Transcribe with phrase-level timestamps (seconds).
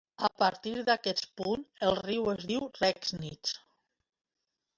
[0.27, 3.55] A partir d'aquest punt el riu es diu Regnitz.